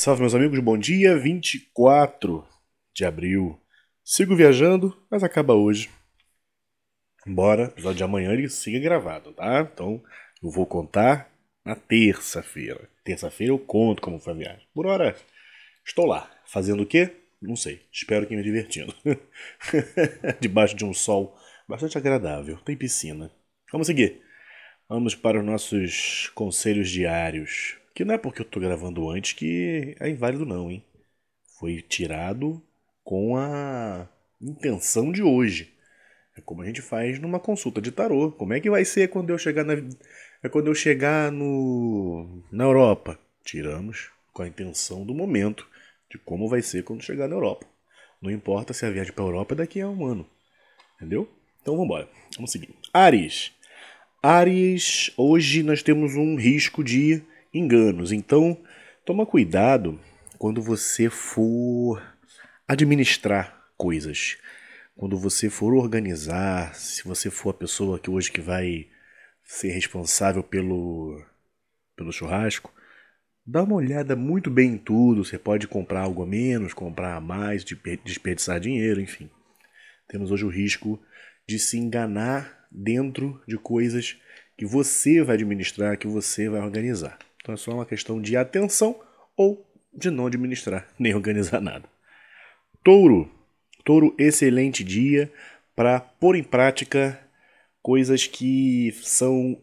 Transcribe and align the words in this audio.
Salve, 0.00 0.20
meus 0.20 0.32
amigos, 0.32 0.60
bom 0.60 0.78
dia. 0.78 1.18
24 1.18 2.46
de 2.94 3.04
abril. 3.04 3.60
Sigo 4.04 4.36
viajando, 4.36 4.96
mas 5.10 5.24
acaba 5.24 5.54
hoje. 5.54 5.90
Embora 7.26 7.62
o 7.62 7.64
episódio 7.64 7.96
de 7.96 8.04
amanhã 8.04 8.32
ele 8.32 8.48
siga 8.48 8.78
gravado, 8.78 9.32
tá? 9.32 9.68
Então 9.72 10.00
eu 10.40 10.50
vou 10.52 10.64
contar 10.64 11.28
na 11.64 11.74
terça-feira. 11.74 12.88
Terça-feira 13.02 13.52
eu 13.52 13.58
conto 13.58 14.00
como 14.00 14.20
foi 14.20 14.34
a 14.34 14.36
viagem. 14.36 14.68
Por 14.72 14.86
hora, 14.86 15.16
estou 15.84 16.06
lá. 16.06 16.30
Fazendo 16.46 16.84
o 16.84 16.86
quê? 16.86 17.16
Não 17.42 17.56
sei. 17.56 17.82
Espero 17.92 18.24
que 18.24 18.36
me 18.36 18.42
divertindo. 18.44 18.94
Debaixo 20.38 20.76
de 20.76 20.84
um 20.84 20.94
sol 20.94 21.36
bastante 21.66 21.98
agradável. 21.98 22.56
Tem 22.58 22.76
piscina. 22.76 23.32
Vamos 23.72 23.88
seguir. 23.88 24.22
Vamos 24.88 25.16
para 25.16 25.40
os 25.40 25.44
nossos 25.44 26.30
conselhos 26.36 26.88
diários. 26.88 27.77
Que 27.98 28.04
não 28.04 28.14
é 28.14 28.18
porque 28.18 28.42
eu 28.42 28.46
tô 28.46 28.60
gravando 28.60 29.10
antes 29.10 29.32
que 29.32 29.96
é 29.98 30.08
inválido, 30.08 30.46
não, 30.46 30.70
hein? 30.70 30.84
Foi 31.58 31.82
tirado 31.82 32.62
com 33.02 33.36
a 33.36 34.08
intenção 34.40 35.10
de 35.10 35.20
hoje. 35.20 35.74
É 36.36 36.40
como 36.40 36.62
a 36.62 36.66
gente 36.66 36.80
faz 36.80 37.18
numa 37.18 37.40
consulta 37.40 37.82
de 37.82 37.90
tarô. 37.90 38.30
Como 38.30 38.52
é 38.52 38.60
que 38.60 38.70
vai 38.70 38.84
ser 38.84 39.08
quando 39.08 39.30
eu 39.30 39.36
chegar 39.36 39.64
na 39.64 39.72
é 40.40 40.48
quando 40.48 40.68
eu 40.68 40.76
chegar 40.76 41.32
no 41.32 42.44
na 42.52 42.62
Europa? 42.62 43.18
Tiramos 43.42 44.12
com 44.32 44.42
a 44.42 44.46
intenção 44.46 45.04
do 45.04 45.12
momento 45.12 45.66
de 46.08 46.18
como 46.18 46.48
vai 46.48 46.62
ser 46.62 46.84
quando 46.84 47.02
chegar 47.02 47.26
na 47.26 47.34
Europa. 47.34 47.66
Não 48.22 48.30
importa 48.30 48.72
se 48.72 48.86
a 48.86 48.90
viagem 48.90 49.12
para 49.12 49.24
a 49.24 49.26
Europa 49.26 49.54
é 49.54 49.56
daqui 49.56 49.80
a 49.80 49.88
um 49.88 50.06
ano. 50.06 50.24
Entendeu? 50.94 51.28
Então 51.60 51.74
vamos 51.74 51.86
embora. 51.86 52.08
Vamos 52.36 52.52
seguir. 52.52 52.72
Ares. 52.94 53.52
Ares, 54.22 55.12
hoje 55.16 55.64
nós 55.64 55.82
temos 55.82 56.14
um 56.14 56.36
risco 56.36 56.84
de 56.84 57.26
enganos. 57.52 58.12
Então, 58.12 58.60
toma 59.04 59.26
cuidado 59.26 59.98
quando 60.38 60.62
você 60.62 61.10
for 61.10 62.02
administrar 62.66 63.66
coisas. 63.76 64.36
Quando 64.96 65.16
você 65.18 65.48
for 65.48 65.74
organizar, 65.74 66.74
se 66.74 67.04
você 67.04 67.30
for 67.30 67.50
a 67.50 67.54
pessoa 67.54 67.98
que 67.98 68.10
hoje 68.10 68.32
que 68.32 68.40
vai 68.40 68.88
ser 69.44 69.70
responsável 69.70 70.42
pelo 70.42 71.24
pelo 71.96 72.12
churrasco, 72.12 72.72
dá 73.44 73.62
uma 73.62 73.74
olhada 73.74 74.14
muito 74.14 74.50
bem 74.50 74.74
em 74.74 74.78
tudo. 74.78 75.24
Você 75.24 75.38
pode 75.38 75.66
comprar 75.66 76.02
algo 76.02 76.22
a 76.22 76.26
menos, 76.26 76.72
comprar 76.72 77.16
a 77.16 77.20
mais, 77.20 77.64
desperdiçar 78.04 78.60
dinheiro, 78.60 79.00
enfim. 79.00 79.28
Temos 80.06 80.30
hoje 80.30 80.44
o 80.44 80.48
risco 80.48 81.00
de 81.46 81.58
se 81.58 81.78
enganar 81.78 82.66
dentro 82.70 83.42
de 83.48 83.56
coisas 83.56 84.16
que 84.56 84.66
você 84.66 85.22
vai 85.22 85.36
administrar, 85.36 85.98
que 85.98 86.06
você 86.06 86.48
vai 86.48 86.60
organizar. 86.60 87.18
Então 87.48 87.54
é 87.54 87.56
só 87.56 87.72
uma 87.72 87.86
questão 87.86 88.20
de 88.20 88.36
atenção 88.36 89.00
ou 89.34 89.66
de 89.90 90.10
não 90.10 90.26
administrar 90.26 90.86
nem 91.00 91.14
organizar 91.14 91.62
nada. 91.62 91.88
Touro. 92.84 93.30
Touro, 93.86 94.14
excelente 94.18 94.84
dia 94.84 95.32
para 95.74 95.98
pôr 95.98 96.36
em 96.36 96.42
prática 96.42 97.18
coisas 97.80 98.26
que 98.26 98.92
são 99.02 99.58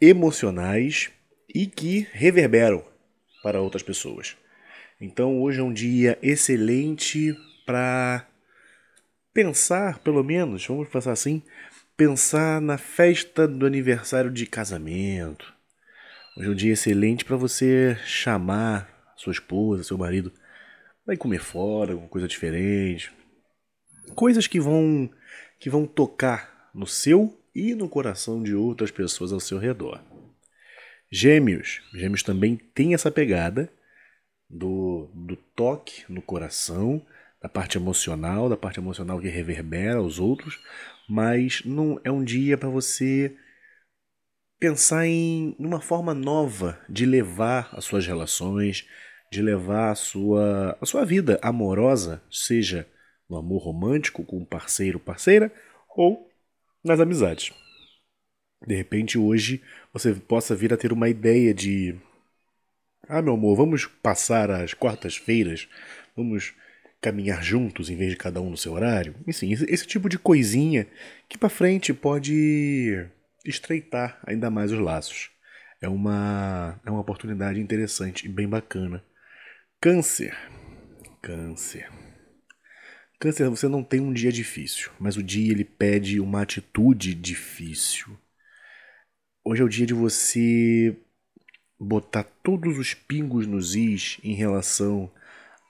emocionais 0.00 1.10
e 1.54 1.66
que 1.66 2.08
reverberam 2.12 2.82
para 3.42 3.60
outras 3.60 3.82
pessoas. 3.82 4.34
Então 4.98 5.42
hoje 5.42 5.60
é 5.60 5.62
um 5.62 5.72
dia 5.72 6.18
excelente 6.22 7.36
para 7.66 8.26
pensar, 9.34 9.98
pelo 9.98 10.24
menos, 10.24 10.66
vamos 10.66 10.88
pensar 10.88 11.12
assim, 11.12 11.42
pensar 11.94 12.58
na 12.58 12.78
festa 12.78 13.46
do 13.46 13.66
aniversário 13.66 14.30
de 14.30 14.46
casamento, 14.46 15.57
Hoje 16.38 16.46
é 16.46 16.50
um 16.52 16.54
dia 16.54 16.72
excelente 16.72 17.24
para 17.24 17.36
você 17.36 17.96
chamar 18.04 19.12
sua 19.16 19.32
esposa, 19.32 19.82
seu 19.82 19.98
marido, 19.98 20.32
vai 21.04 21.16
comer 21.16 21.40
fora, 21.40 21.90
alguma 21.90 22.08
coisa 22.08 22.28
diferente. 22.28 23.10
Coisas 24.14 24.46
que 24.46 24.60
vão 24.60 25.10
que 25.58 25.68
vão 25.68 25.84
tocar 25.84 26.70
no 26.72 26.86
seu 26.86 27.36
e 27.52 27.74
no 27.74 27.88
coração 27.88 28.40
de 28.40 28.54
outras 28.54 28.92
pessoas 28.92 29.32
ao 29.32 29.40
seu 29.40 29.58
redor. 29.58 30.00
Gêmeos, 31.10 31.80
Gêmeos 31.92 32.22
também 32.22 32.54
tem 32.72 32.94
essa 32.94 33.10
pegada 33.10 33.68
do, 34.48 35.10
do 35.12 35.34
toque 35.34 36.04
no 36.08 36.22
coração, 36.22 37.04
da 37.42 37.48
parte 37.48 37.76
emocional, 37.76 38.48
da 38.48 38.56
parte 38.56 38.78
emocional 38.78 39.20
que 39.20 39.26
reverbera 39.26 39.98
aos 39.98 40.20
outros, 40.20 40.60
mas 41.08 41.64
não 41.64 42.00
é 42.04 42.12
um 42.12 42.22
dia 42.22 42.56
para 42.56 42.68
você 42.68 43.36
pensar 44.58 45.06
em 45.06 45.54
uma 45.58 45.80
forma 45.80 46.12
nova 46.12 46.78
de 46.88 47.06
levar 47.06 47.70
as 47.72 47.84
suas 47.84 48.06
relações, 48.06 48.86
de 49.30 49.42
levar 49.42 49.90
a 49.90 49.94
sua, 49.94 50.76
a 50.80 50.86
sua 50.86 51.04
vida 51.04 51.38
amorosa, 51.42 52.22
seja 52.30 52.86
no 53.28 53.36
amor 53.36 53.62
romântico 53.62 54.24
com 54.24 54.38
um 54.38 54.44
parceiro, 54.44 54.98
parceira, 54.98 55.52
ou 55.96 56.30
nas 56.82 56.98
amizades. 56.98 57.52
De 58.66 58.74
repente 58.74 59.18
hoje 59.18 59.62
você 59.92 60.12
possa 60.14 60.54
vir 60.54 60.72
a 60.72 60.76
ter 60.76 60.92
uma 60.92 61.08
ideia 61.08 61.54
de 61.54 61.94
ah, 63.08 63.22
meu 63.22 63.34
amor, 63.34 63.56
vamos 63.56 63.86
passar 63.86 64.50
as 64.50 64.74
quartas-feiras, 64.74 65.66
vamos 66.14 66.54
caminhar 67.00 67.42
juntos 67.42 67.88
em 67.88 67.96
vez 67.96 68.10
de 68.10 68.16
cada 68.16 68.40
um 68.40 68.50
no 68.50 68.56
seu 68.56 68.72
horário. 68.72 69.14
Enfim, 69.26 69.52
esse, 69.52 69.64
esse 69.64 69.86
tipo 69.86 70.08
de 70.08 70.18
coisinha 70.18 70.86
que 71.28 71.38
para 71.38 71.48
frente 71.48 71.94
pode 71.94 73.08
estreitar 73.44 74.20
ainda 74.26 74.50
mais 74.50 74.72
os 74.72 74.78
laços. 74.78 75.30
É 75.80 75.88
uma, 75.88 76.80
é 76.84 76.90
uma 76.90 77.00
oportunidade 77.00 77.60
interessante 77.60 78.26
e 78.26 78.28
bem 78.28 78.48
bacana. 78.48 79.04
Câncer. 79.80 80.36
Câncer. 81.22 81.88
Câncer, 83.20 83.48
você 83.48 83.68
não 83.68 83.82
tem 83.82 84.00
um 84.00 84.12
dia 84.12 84.32
difícil, 84.32 84.90
mas 84.98 85.16
o 85.16 85.22
dia 85.22 85.52
ele 85.52 85.64
pede 85.64 86.20
uma 86.20 86.42
atitude 86.42 87.14
difícil. 87.14 88.18
Hoje 89.44 89.62
é 89.62 89.64
o 89.64 89.68
dia 89.68 89.86
de 89.86 89.94
você 89.94 90.96
botar 91.78 92.24
todos 92.42 92.76
os 92.76 92.94
pingos 92.94 93.46
nos 93.46 93.74
is 93.74 94.18
em 94.22 94.34
relação 94.34 95.10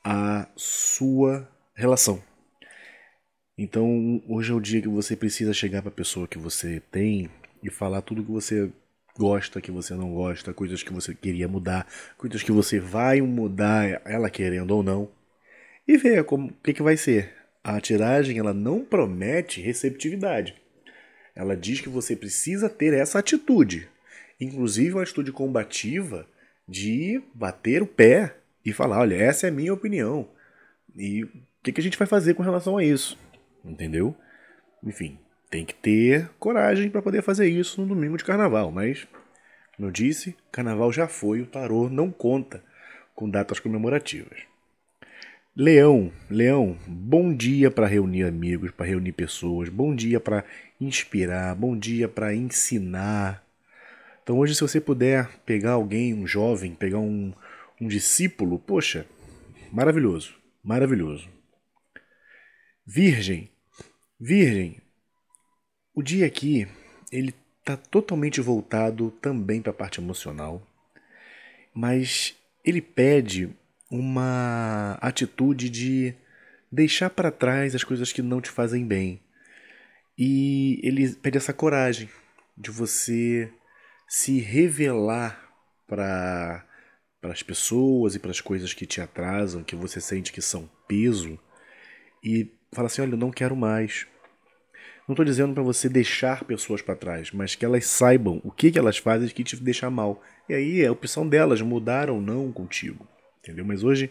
à 0.04 0.48
sua 0.56 1.50
relação. 1.74 2.22
Então, 3.56 4.22
hoje 4.26 4.52
é 4.52 4.54
o 4.54 4.60
dia 4.60 4.80
que 4.80 4.88
você 4.88 5.16
precisa 5.16 5.52
chegar 5.52 5.82
para 5.82 5.90
a 5.90 5.94
pessoa 5.94 6.28
que 6.28 6.38
você 6.38 6.80
tem 6.90 7.28
e 7.62 7.70
falar 7.70 8.02
tudo 8.02 8.24
que 8.24 8.30
você 8.30 8.70
gosta, 9.18 9.60
que 9.60 9.70
você 9.70 9.94
não 9.94 10.12
gosta, 10.12 10.54
coisas 10.54 10.82
que 10.82 10.92
você 10.92 11.14
queria 11.14 11.48
mudar, 11.48 11.86
coisas 12.16 12.42
que 12.42 12.52
você 12.52 12.78
vai 12.78 13.20
mudar, 13.20 14.00
ela 14.04 14.30
querendo 14.30 14.70
ou 14.70 14.82
não, 14.82 15.10
e 15.86 15.96
ver 15.96 16.24
como 16.24 16.48
o 16.48 16.54
que, 16.62 16.72
que 16.72 16.82
vai 16.82 16.96
ser. 16.96 17.34
A 17.64 17.80
tiragem 17.80 18.38
ela 18.38 18.54
não 18.54 18.84
promete 18.84 19.60
receptividade. 19.60 20.54
Ela 21.34 21.56
diz 21.56 21.80
que 21.80 21.88
você 21.88 22.14
precisa 22.14 22.68
ter 22.68 22.94
essa 22.94 23.18
atitude, 23.18 23.88
inclusive 24.40 24.94
uma 24.94 25.02
atitude 25.02 25.32
combativa 25.32 26.26
de 26.66 27.22
bater 27.34 27.82
o 27.82 27.86
pé 27.86 28.36
e 28.64 28.72
falar, 28.72 29.00
olha, 29.00 29.16
essa 29.16 29.46
é 29.46 29.50
a 29.50 29.52
minha 29.52 29.72
opinião. 29.72 30.28
E 30.96 31.24
o 31.24 31.30
que, 31.62 31.72
que 31.72 31.80
a 31.80 31.84
gente 31.84 31.98
vai 31.98 32.06
fazer 32.06 32.34
com 32.34 32.42
relação 32.42 32.76
a 32.76 32.84
isso? 32.84 33.18
Entendeu? 33.64 34.14
Enfim, 34.82 35.18
tem 35.50 35.64
que 35.64 35.74
ter 35.74 36.28
coragem 36.38 36.90
para 36.90 37.02
poder 37.02 37.22
fazer 37.22 37.48
isso 37.48 37.80
no 37.80 37.88
domingo 37.88 38.16
de 38.16 38.24
carnaval, 38.24 38.70
mas, 38.70 39.06
como 39.76 39.88
eu 39.88 39.92
disse, 39.92 40.36
carnaval 40.52 40.92
já 40.92 41.08
foi, 41.08 41.40
o 41.40 41.46
tarô 41.46 41.88
não 41.88 42.10
conta 42.10 42.62
com 43.14 43.28
datas 43.28 43.58
comemorativas. 43.58 44.40
Leão, 45.56 46.12
Leão, 46.30 46.78
bom 46.86 47.34
dia 47.34 47.68
para 47.68 47.86
reunir 47.86 48.22
amigos, 48.22 48.70
para 48.70 48.86
reunir 48.86 49.12
pessoas, 49.12 49.68
bom 49.68 49.94
dia 49.94 50.20
para 50.20 50.44
inspirar, 50.80 51.54
bom 51.56 51.76
dia 51.76 52.08
para 52.08 52.32
ensinar. 52.32 53.44
Então 54.22 54.38
hoje 54.38 54.54
se 54.54 54.60
você 54.60 54.80
puder 54.80 55.28
pegar 55.44 55.72
alguém, 55.72 56.14
um 56.14 56.26
jovem, 56.26 56.74
pegar 56.74 57.00
um, 57.00 57.32
um 57.80 57.88
discípulo, 57.88 58.58
poxa, 58.58 59.04
maravilhoso, 59.72 60.34
maravilhoso. 60.62 61.28
Virgem, 62.86 63.50
Virgem, 64.20 64.80
o 65.98 66.02
dia 66.02 66.26
aqui, 66.26 66.64
ele 67.10 67.34
está 67.58 67.76
totalmente 67.76 68.40
voltado 68.40 69.10
também 69.20 69.60
para 69.60 69.72
a 69.72 69.74
parte 69.74 70.00
emocional, 70.00 70.64
mas 71.74 72.36
ele 72.64 72.80
pede 72.80 73.50
uma 73.90 74.96
atitude 75.00 75.68
de 75.68 76.14
deixar 76.70 77.10
para 77.10 77.32
trás 77.32 77.74
as 77.74 77.82
coisas 77.82 78.12
que 78.12 78.22
não 78.22 78.40
te 78.40 78.48
fazem 78.48 78.86
bem. 78.86 79.20
E 80.16 80.78
ele 80.84 81.16
pede 81.16 81.36
essa 81.36 81.52
coragem 81.52 82.08
de 82.56 82.70
você 82.70 83.52
se 84.06 84.38
revelar 84.38 85.52
para 85.88 86.64
para 87.20 87.32
as 87.32 87.42
pessoas 87.42 88.14
e 88.14 88.20
para 88.20 88.30
as 88.30 88.40
coisas 88.40 88.72
que 88.72 88.86
te 88.86 89.00
atrasam, 89.00 89.64
que 89.64 89.74
você 89.74 90.00
sente 90.00 90.30
que 90.30 90.40
são 90.40 90.70
peso, 90.86 91.36
e 92.22 92.48
fala 92.72 92.86
assim: 92.86 93.02
olha, 93.02 93.14
eu 93.14 93.18
não 93.18 93.32
quero 93.32 93.56
mais. 93.56 94.06
Não 95.08 95.14
estou 95.14 95.24
dizendo 95.24 95.54
para 95.54 95.62
você 95.62 95.88
deixar 95.88 96.44
pessoas 96.44 96.82
para 96.82 96.94
trás, 96.94 97.32
mas 97.32 97.54
que 97.54 97.64
elas 97.64 97.86
saibam 97.86 98.42
o 98.44 98.50
que, 98.50 98.70
que 98.70 98.78
elas 98.78 98.98
fazem 98.98 99.26
que 99.30 99.42
te 99.42 99.56
deixa 99.56 99.88
mal. 99.88 100.22
E 100.46 100.52
aí 100.52 100.82
é 100.82 100.86
a 100.86 100.92
opção 100.92 101.26
delas 101.26 101.62
mudar 101.62 102.10
ou 102.10 102.20
não 102.20 102.52
contigo. 102.52 103.08
entendeu? 103.42 103.64
Mas 103.64 103.82
hoje 103.82 104.10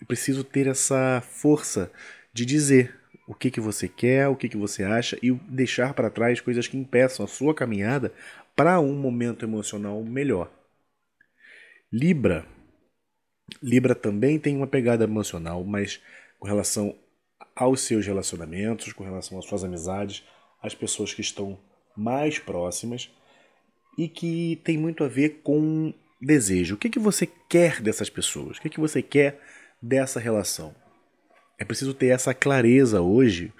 eu 0.00 0.06
preciso 0.06 0.42
ter 0.42 0.66
essa 0.66 1.20
força 1.20 1.92
de 2.32 2.46
dizer 2.46 2.98
o 3.26 3.34
que, 3.34 3.50
que 3.50 3.60
você 3.60 3.86
quer, 3.86 4.26
o 4.28 4.36
que, 4.36 4.48
que 4.48 4.56
você 4.56 4.84
acha 4.84 5.18
e 5.22 5.30
deixar 5.32 5.92
para 5.92 6.08
trás 6.08 6.40
coisas 6.40 6.66
que 6.66 6.78
impeçam 6.78 7.26
a 7.26 7.28
sua 7.28 7.54
caminhada 7.54 8.10
para 8.56 8.80
um 8.80 8.94
momento 8.94 9.44
emocional 9.44 10.02
melhor. 10.02 10.50
Libra. 11.92 12.46
Libra 13.62 13.94
também 13.94 14.38
tem 14.38 14.56
uma 14.56 14.66
pegada 14.66 15.04
emocional, 15.04 15.62
mas 15.62 16.00
com 16.38 16.46
relação 16.46 16.96
aos 17.54 17.82
seus 17.82 18.06
relacionamentos, 18.06 18.94
com 18.94 19.04
relação 19.04 19.38
às 19.38 19.44
suas 19.44 19.62
amizades, 19.62 20.24
às 20.62 20.74
pessoas 20.74 21.14
que 21.14 21.20
estão 21.20 21.58
mais 21.96 22.38
próximas 22.38 23.10
e 23.96 24.08
que 24.08 24.60
tem 24.64 24.78
muito 24.78 25.02
a 25.02 25.08
ver 25.08 25.40
com 25.42 25.92
desejo. 26.20 26.74
O 26.74 26.78
que, 26.78 26.88
que 26.88 26.98
você 26.98 27.26
quer 27.48 27.80
dessas 27.80 28.08
pessoas? 28.08 28.58
O 28.58 28.60
que, 28.60 28.70
que 28.70 28.80
você 28.80 29.02
quer 29.02 29.40
dessa 29.82 30.20
relação? 30.20 30.74
É 31.58 31.64
preciso 31.64 31.94
ter 31.94 32.08
essa 32.08 32.32
clareza 32.32 33.00
hoje 33.00 33.52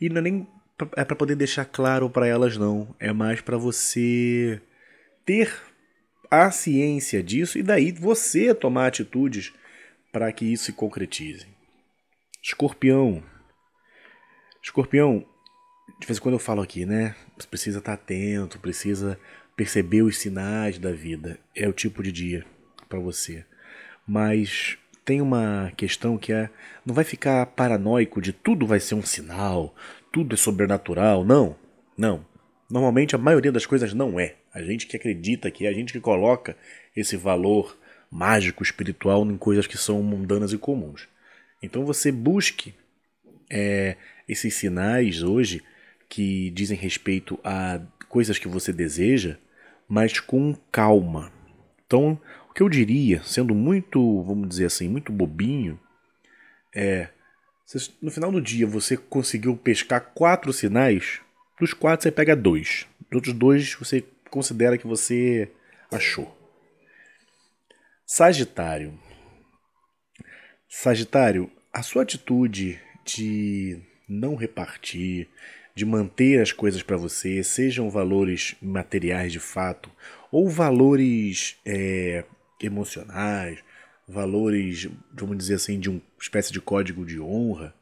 e 0.00 0.08
não 0.08 0.18
é 0.18 0.22
nem 0.22 0.48
é 0.96 1.04
para 1.04 1.14
poder 1.14 1.36
deixar 1.36 1.64
claro 1.64 2.10
para 2.10 2.26
elas 2.26 2.56
não, 2.56 2.94
é 2.98 3.12
mais 3.12 3.40
para 3.40 3.56
você 3.56 4.60
ter 5.24 5.54
a 6.28 6.50
ciência 6.50 7.22
disso 7.22 7.58
e 7.58 7.62
daí 7.62 7.92
você 7.92 8.52
tomar 8.52 8.88
atitudes 8.88 9.52
para 10.12 10.32
que 10.32 10.44
isso 10.52 10.64
se 10.64 10.72
concretize. 10.72 11.46
Escorpião. 12.42 13.22
Escorpião, 14.62 15.24
de 15.98 16.06
vez 16.06 16.18
em 16.18 16.20
quando 16.20 16.34
eu 16.34 16.38
falo 16.38 16.62
aqui, 16.62 16.84
né? 16.84 17.14
Você 17.36 17.46
precisa 17.46 17.78
estar 17.78 17.94
atento, 17.94 18.58
precisa 18.58 19.18
perceber 19.56 20.02
os 20.02 20.18
sinais 20.18 20.78
da 20.78 20.92
vida. 20.92 21.38
É 21.54 21.68
o 21.68 21.72
tipo 21.72 22.02
de 22.02 22.10
dia 22.10 22.44
para 22.88 22.98
você. 22.98 23.44
Mas 24.06 24.76
tem 25.04 25.20
uma 25.20 25.72
questão 25.76 26.16
que 26.18 26.32
é 26.32 26.50
não 26.84 26.94
vai 26.94 27.04
ficar 27.04 27.46
paranoico 27.46 28.20
de 28.20 28.32
tudo 28.32 28.66
vai 28.66 28.80
ser 28.80 28.94
um 28.94 29.02
sinal, 29.02 29.74
tudo 30.12 30.34
é 30.34 30.36
sobrenatural, 30.36 31.24
não. 31.24 31.56
Não. 31.96 32.26
Normalmente 32.70 33.14
a 33.14 33.18
maioria 33.18 33.52
das 33.52 33.66
coisas 33.66 33.92
não 33.92 34.18
é. 34.18 34.36
A 34.52 34.62
gente 34.62 34.86
que 34.86 34.96
acredita 34.96 35.50
que 35.50 35.66
é 35.66 35.68
a 35.68 35.72
gente 35.72 35.92
que 35.92 36.00
coloca 36.00 36.56
esse 36.96 37.16
valor 37.16 37.76
mágico, 38.10 38.62
espiritual 38.62 39.24
em 39.24 39.36
coisas 39.36 39.66
que 39.66 39.76
são 39.76 40.02
mundanas 40.02 40.52
e 40.52 40.58
comuns. 40.58 41.08
Então 41.62 41.84
você 41.84 42.12
busque 42.12 42.74
é, 43.50 43.96
esses 44.28 44.54
sinais 44.54 45.22
hoje 45.22 45.62
que 46.08 46.50
dizem 46.50 46.76
respeito 46.76 47.38
a 47.42 47.80
coisas 48.08 48.38
que 48.38 48.48
você 48.48 48.72
deseja, 48.72 49.38
mas 49.88 50.20
com 50.20 50.54
calma. 50.70 51.32
Então, 51.86 52.20
o 52.48 52.52
que 52.54 52.62
eu 52.62 52.68
diria, 52.68 53.22
sendo 53.22 53.54
muito, 53.54 54.22
vamos 54.22 54.48
dizer 54.48 54.66
assim, 54.66 54.88
muito 54.88 55.12
bobinho, 55.12 55.78
é 56.74 57.08
no 58.02 58.10
final 58.10 58.30
do 58.30 58.40
dia 58.40 58.66
você 58.66 58.96
conseguiu 58.96 59.56
pescar 59.56 60.12
quatro 60.14 60.52
sinais, 60.52 61.20
dos 61.58 61.72
quatro 61.72 62.02
você 62.02 62.12
pega 62.12 62.36
dois. 62.36 62.86
Dos 63.10 63.16
outros 63.16 63.34
dois 63.34 63.74
você 63.74 64.04
considera 64.30 64.76
que 64.76 64.86
você 64.86 65.50
achou. 65.90 66.36
Sagitário. 68.06 68.98
Sagitário, 70.68 71.50
a 71.72 71.82
sua 71.82 72.02
atitude 72.02 72.80
de 73.04 73.80
não 74.08 74.34
repartir, 74.34 75.28
de 75.74 75.84
manter 75.84 76.40
as 76.40 76.52
coisas 76.52 76.82
para 76.82 76.96
você, 76.96 77.42
sejam 77.42 77.90
valores 77.90 78.54
materiais 78.62 79.32
de 79.32 79.40
fato 79.40 79.90
ou 80.30 80.48
valores 80.48 81.56
é, 81.66 82.24
emocionais, 82.60 83.58
valores, 84.06 84.88
vamos 85.12 85.36
dizer 85.36 85.54
assim, 85.54 85.78
de 85.80 85.90
uma 85.90 86.00
espécie 86.20 86.52
de 86.52 86.60
código 86.60 87.04
de 87.04 87.20
honra, 87.20 87.74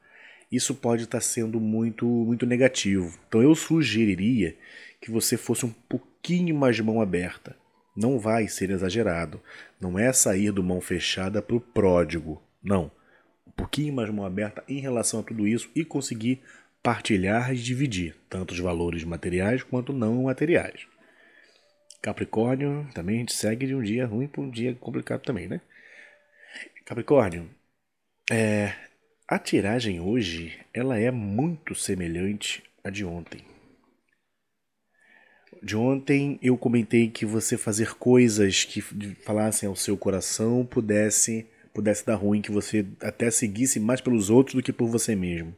isso 0.50 0.74
pode 0.74 1.04
estar 1.04 1.18
tá 1.18 1.24
sendo 1.24 1.60
muito, 1.60 2.06
muito 2.06 2.46
negativo. 2.46 3.18
Então 3.28 3.42
eu 3.42 3.54
sugeriria 3.54 4.56
que 5.00 5.10
você 5.10 5.36
fosse 5.36 5.66
um 5.66 5.72
pouquinho 5.88 6.54
mais 6.54 6.76
de 6.76 6.82
mão 6.82 7.00
aberta. 7.00 7.56
Não 7.96 8.18
vai 8.18 8.48
ser 8.48 8.70
exagerado. 8.70 9.40
Não 9.80 9.98
é 9.98 10.12
sair 10.12 10.50
do 10.50 10.62
mão 10.62 10.80
fechada 10.80 11.42
para 11.42 11.56
o 11.56 11.60
pródigo. 11.60 12.42
Não. 12.62 12.90
Um 13.46 13.50
pouquinho 13.50 13.94
mais 13.94 14.08
de 14.08 14.14
mão 14.14 14.24
aberta 14.24 14.62
em 14.68 14.78
relação 14.78 15.20
a 15.20 15.22
tudo 15.22 15.46
isso 15.46 15.70
e 15.74 15.84
conseguir 15.84 16.40
partilhar 16.82 17.52
e 17.52 17.56
dividir, 17.56 18.16
tanto 18.28 18.52
os 18.52 18.58
valores 18.58 19.04
materiais 19.04 19.62
quanto 19.62 19.92
não 19.92 20.24
materiais. 20.24 20.86
Capricórnio, 22.00 22.88
também 22.92 23.16
a 23.16 23.18
gente 23.20 23.32
segue 23.32 23.66
de 23.66 23.74
um 23.74 23.82
dia 23.82 24.06
ruim 24.06 24.26
para 24.26 24.40
um 24.40 24.50
dia 24.50 24.74
complicado 24.74 25.22
também, 25.22 25.46
né? 25.46 25.60
Capricórnio, 26.84 27.48
é, 28.30 28.74
a 29.28 29.38
tiragem 29.38 30.00
hoje 30.00 30.58
ela 30.74 30.98
é 30.98 31.10
muito 31.10 31.74
semelhante 31.74 32.62
à 32.82 32.90
de 32.90 33.04
ontem. 33.04 33.44
De 35.62 35.76
ontem 35.76 36.40
eu 36.42 36.58
comentei 36.58 37.08
que 37.08 37.24
você 37.24 37.56
fazer 37.56 37.94
coisas 37.94 38.64
que 38.64 38.80
falassem 39.24 39.68
ao 39.68 39.76
seu 39.76 39.96
coração 39.96 40.66
pudesse 40.66 41.46
pudesse 41.72 42.04
dar 42.04 42.16
ruim, 42.16 42.42
que 42.42 42.50
você 42.50 42.84
até 43.00 43.30
seguisse 43.30 43.80
mais 43.80 44.00
pelos 44.00 44.28
outros 44.28 44.56
do 44.56 44.62
que 44.62 44.72
por 44.72 44.88
você 44.88 45.14
mesmo. 45.14 45.56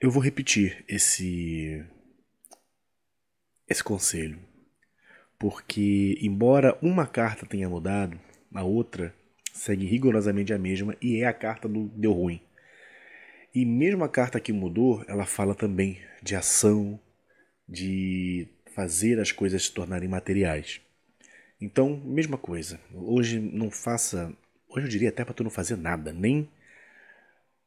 Eu 0.00 0.12
vou 0.12 0.22
repetir 0.22 0.84
esse 0.86 1.84
esse 3.68 3.82
conselho, 3.82 4.38
porque 5.36 6.16
embora 6.22 6.78
uma 6.80 7.04
carta 7.04 7.44
tenha 7.44 7.68
mudado, 7.68 8.18
a 8.54 8.62
outra 8.62 9.12
segue 9.52 9.84
rigorosamente 9.86 10.52
a 10.52 10.58
mesma 10.58 10.96
e 11.02 11.20
é 11.20 11.26
a 11.26 11.32
carta 11.32 11.68
do 11.68 11.88
deu 11.88 12.12
ruim. 12.12 12.40
E 13.52 13.66
mesmo 13.66 14.04
a 14.04 14.08
carta 14.08 14.38
que 14.38 14.52
mudou, 14.52 15.04
ela 15.08 15.26
fala 15.26 15.52
também 15.52 16.00
de 16.22 16.36
ação, 16.36 17.00
de 17.68 18.46
fazer 18.76 19.18
as 19.18 19.32
coisas 19.32 19.64
se 19.64 19.72
tornarem 19.72 20.08
materiais. 20.08 20.80
Então, 21.60 22.00
mesma 22.04 22.38
coisa. 22.38 22.80
Hoje 22.94 23.40
não 23.40 23.68
faça, 23.68 24.32
hoje 24.68 24.86
eu 24.86 24.90
diria 24.90 25.08
até 25.08 25.24
para 25.24 25.34
tu 25.34 25.42
não 25.42 25.50
fazer 25.50 25.76
nada, 25.76 26.12
nem 26.12 26.48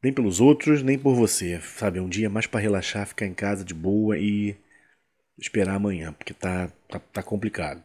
nem 0.03 0.11
pelos 0.11 0.39
outros, 0.39 0.81
nem 0.81 0.97
por 0.97 1.15
você. 1.15 1.59
Sabe, 1.61 1.99
é 1.99 2.01
um 2.01 2.09
dia 2.09 2.29
mais 2.29 2.47
para 2.47 2.59
relaxar, 2.59 3.07
ficar 3.07 3.25
em 3.25 3.33
casa 3.33 3.63
de 3.63 3.73
boa 3.73 4.17
e 4.17 4.55
esperar 5.37 5.75
amanhã, 5.75 6.13
porque 6.13 6.33
tá, 6.33 6.71
tá, 6.89 6.99
tá 6.99 7.23
complicado. 7.23 7.81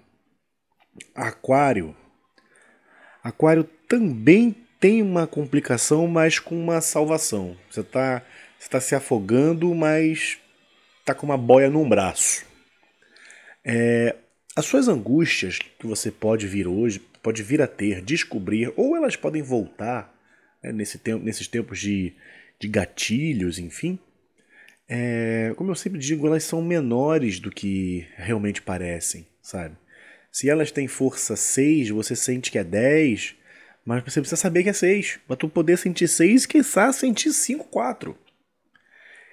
Aquário. 1.15 1.97
Aquário 3.23 3.65
também 3.89 4.55
tem 4.81 5.03
uma 5.03 5.27
complicação, 5.27 6.07
mas 6.07 6.39
com 6.39 6.55
uma 6.55 6.81
salvação. 6.81 7.57
Você 7.71 7.81
está 7.81 8.23
você 8.59 8.69
tá 8.69 8.81
se 8.81 8.95
afogando, 8.95 9.75
mas 9.75 10.39
tá 11.05 11.15
com 11.15 11.27
uma 11.27 11.37
boia 11.37 11.71
num 11.71 11.89
braço. 11.89 12.45
É, 13.65 14.17
as 14.55 14.65
suas 14.65 14.89
angústias 14.89 15.59
que 15.59 15.87
você 15.87 16.11
pode 16.11 16.47
vir 16.47 16.67
hoje, 16.67 16.99
pode 17.23 17.43
vir 17.43 17.61
a 17.61 17.67
ter, 17.67 18.01
descobrir, 18.01 18.73
ou 18.77 18.97
elas 18.97 19.17
podem 19.17 19.43
voltar 19.43 20.16
né, 20.63 20.73
nesse 20.73 21.01
nesses 21.23 21.47
tempos 21.47 21.79
de, 21.79 22.15
de 22.59 22.69
gatilhos, 22.69 23.59
enfim, 23.59 23.99
é, 24.89 25.53
como 25.57 25.71
eu 25.71 25.75
sempre 25.75 25.99
digo, 25.99 26.27
elas 26.27 26.45
são 26.45 26.63
menores 26.63 27.41
do 27.41 27.51
que 27.51 28.07
realmente 28.17 28.63
parecem, 28.63 29.27
sabe? 29.43 29.77
Se 30.31 30.49
elas 30.49 30.71
têm 30.71 30.87
força 30.87 31.35
6, 31.35 31.91
você 31.91 32.15
sente 32.15 32.51
que 32.51 32.59
é 32.59 32.65
10, 32.65 33.35
mas 33.85 34.05
você 34.05 34.21
precisa 34.21 34.37
saber 34.37 34.63
que 34.63 34.69
é 34.69 34.73
6. 34.73 35.21
Para 35.27 35.37
tu 35.37 35.49
poder 35.49 35.77
sentir 35.79 36.09
6, 36.09 36.47
quiçá 36.47 36.93
sentir 36.93 37.33
5, 37.33 37.65
4. 37.65 38.17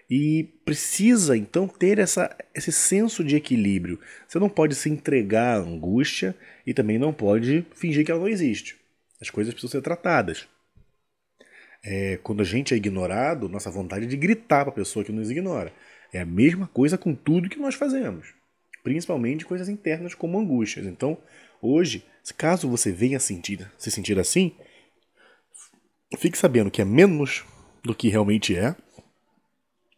E 0.10 0.44
precisa 0.65 1.36
então 1.36 1.68
ter 1.68 2.00
essa, 2.00 2.36
esse 2.53 2.72
senso 2.72 3.24
de 3.24 3.36
equilíbrio. 3.36 4.00
Você 4.27 4.39
não 4.39 4.50
pode 4.50 4.75
se 4.75 4.89
entregar 4.89 5.58
à 5.58 5.62
angústia 5.62 6.36
e 6.65 6.74
também 6.74 6.98
não 6.98 7.13
pode 7.13 7.65
fingir 7.75 8.06
que 8.06 8.12
ela 8.12 8.22
não 8.22 8.27
existe. 8.27 8.77
As 9.22 9.30
coisas 9.30 9.53
precisam 9.53 9.80
ser 9.80 9.84
tratadas 9.84 10.48
é, 11.84 12.18
quando 12.24 12.42
a 12.42 12.46
gente 12.46 12.74
é 12.74 12.78
ignorado, 12.78 13.50
nossa 13.50 13.70
vontade 13.70 14.06
é 14.06 14.08
de 14.08 14.16
gritar 14.16 14.63
para 14.63 14.72
a 14.72 14.75
pessoa 14.75 15.04
que 15.04 15.12
nos 15.12 15.30
ignora. 15.30 15.74
É 16.13 16.22
a 16.22 16.25
mesma 16.25 16.68
coisa 16.68 16.98
com 16.98 17.13
tudo 17.13 17.50
que 17.50 17.60
nós 17.60 17.75
fazemos, 17.75 18.34
principalmente 18.84 19.46
coisas 19.46 19.68
internas 19.68 20.16
como 20.16 20.40
angústias. 20.40 20.86
Então, 20.86 21.18
hoje, 21.62 22.06
caso 22.38 22.70
você 22.70 22.92
venha 22.92 23.20
sentir, 23.20 23.70
se 23.78 23.92
sentir 23.92 24.18
assim, 24.18 24.56
fique 26.18 26.38
sabendo 26.38 26.72
que 26.72 26.82
é 26.82 26.86
menos 26.86 27.44
do 27.84 27.94
que 27.94 28.08
realmente 28.08 28.56
é 28.56 28.75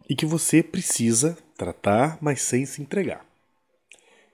e 0.10 0.16
que 0.16 0.26
você 0.26 0.64
precisa 0.64 1.38
tratar, 1.56 2.18
mas 2.22 2.42
sem 2.42 2.66
se 2.66 2.82
entregar. 2.82 3.26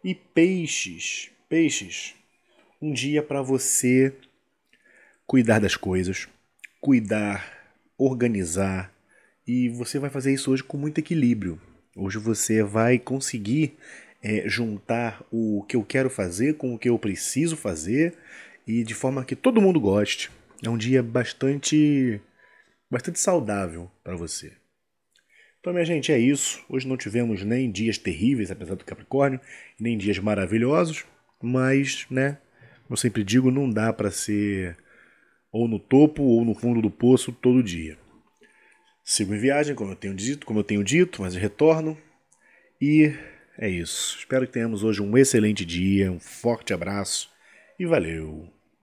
E 0.03 0.15
peixes, 0.15 1.31
peixes, 1.49 2.15
um 2.81 2.93
dia 2.93 3.21
para 3.21 3.41
você 3.41 4.15
cuidar 5.27 5.59
das 5.59 5.75
coisas, 5.75 6.27
cuidar, 6.81 7.71
organizar. 7.97 8.91
E 9.47 9.69
você 9.69 9.99
vai 9.99 10.09
fazer 10.09 10.33
isso 10.33 10.51
hoje 10.51 10.63
com 10.63 10.77
muito 10.77 10.97
equilíbrio. 10.97 11.61
Hoje 11.95 12.17
você 12.17 12.63
vai 12.63 12.97
conseguir 12.97 13.77
é, 14.21 14.49
juntar 14.49 15.23
o 15.31 15.63
que 15.67 15.75
eu 15.75 15.83
quero 15.83 16.09
fazer 16.09 16.55
com 16.55 16.73
o 16.73 16.79
que 16.79 16.89
eu 16.89 16.97
preciso 16.97 17.55
fazer 17.55 18.17
e 18.67 18.83
de 18.83 18.93
forma 18.93 19.23
que 19.23 19.35
todo 19.35 19.61
mundo 19.61 19.79
goste, 19.79 20.31
é 20.63 20.69
um 20.69 20.77
dia 20.77 21.01
bastante 21.01 22.19
bastante 22.89 23.19
saudável 23.19 23.89
para 24.03 24.15
você. 24.15 24.51
Então, 25.59 25.71
minha 25.71 25.85
gente, 25.85 26.11
é 26.11 26.17
isso. 26.17 26.63
Hoje 26.67 26.87
não 26.87 26.97
tivemos 26.97 27.43
nem 27.43 27.71
dias 27.71 27.97
terríveis, 27.97 28.51
apesar 28.51 28.75
do 28.75 28.83
Capricórnio, 28.83 29.39
nem 29.79 29.97
dias 29.97 30.17
maravilhosos, 30.19 31.05
mas, 31.41 32.05
né, 32.09 32.39
eu 32.89 32.97
sempre 32.97 33.23
digo, 33.23 33.49
não 33.51 33.69
dá 33.69 33.93
para 33.93 34.11
ser 34.11 34.75
ou 35.51 35.67
no 35.67 35.79
topo 35.79 36.23
ou 36.23 36.45
no 36.45 36.55
fundo 36.55 36.81
do 36.81 36.89
poço 36.89 37.31
todo 37.31 37.63
dia. 37.63 37.97
Sigo 39.03 39.33
em 39.33 39.39
viagem, 39.39 39.75
como 39.75 39.91
eu 39.91 39.95
tenho 39.95 40.13
dito, 40.13 40.45
como 40.45 40.59
eu 40.59 40.63
tenho 40.63 40.83
dito, 40.83 41.21
mas 41.21 41.35
retorno. 41.35 41.97
E 42.79 43.13
é 43.57 43.69
isso. 43.69 44.17
Espero 44.19 44.45
que 44.45 44.53
tenhamos 44.53 44.83
hoje 44.83 45.01
um 45.01 45.17
excelente 45.17 45.65
dia, 45.65 46.11
um 46.11 46.19
forte 46.19 46.73
abraço 46.73 47.29
e 47.77 47.85
valeu. 47.85 48.47